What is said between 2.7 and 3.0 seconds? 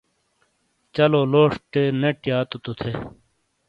تھے۔